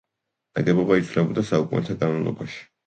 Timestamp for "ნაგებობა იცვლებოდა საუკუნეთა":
0.59-2.01